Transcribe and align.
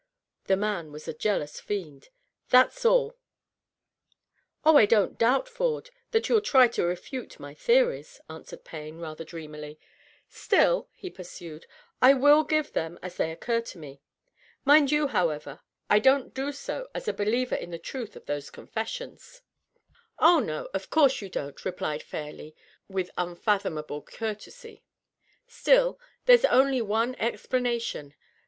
The 0.45 0.57
man 0.57 0.91
was 0.91 1.07
a 1.07 1.13
jealous 1.13 1.59
fiend. 1.59 2.09
That^s 2.49 2.89
all/'" 2.89 3.17
Oh, 4.65 4.75
I 4.75 4.87
don't 4.87 5.15
doubt, 5.19 5.47
Ford, 5.47 5.91
that 6.09 6.27
you'll 6.27 6.41
try 6.41 6.67
to 6.69 6.83
refute 6.83 7.39
my 7.39 7.53
theories,'* 7.53 8.19
answered 8.27 8.65
Payne, 8.65 8.97
rather 8.97 9.23
dreamily." 9.23 9.79
Still," 10.27 10.89
he 10.95 11.11
pursued," 11.11 11.67
I 12.01 12.13
vM 12.13 12.49
give 12.49 12.73
them, 12.73 12.97
as 13.03 13.17
they 13.17 13.31
occur 13.31 13.61
to 13.61 13.77
me. 13.77 14.01
Mind 14.65 14.91
you, 14.91 15.05
however, 15.09 15.59
I 15.87 15.99
don't 15.99 16.33
do 16.33 16.51
so 16.51 16.89
as 16.95 17.07
a 17.07 17.13
believer 17.13 17.53
in 17.53 17.69
the 17.69 17.77
truth 17.77 18.15
of 18.15 18.25
these 18.25 18.49
confessions."" 18.49 19.43
Oh, 20.17 20.39
no; 20.39 20.67
of 20.73 20.89
course 20.89 21.21
you 21.21 21.29
don't," 21.29 21.63
replied 21.63 22.01
Fairleigh, 22.01 22.53
with 22.89 23.11
unfathom 23.19 23.77
able 23.77 24.01
courtesy." 24.01 24.83
Still, 25.47 25.99
there's 26.25 26.45
only 26.45 26.81
one 26.81 27.13
explanation. 27.19 28.15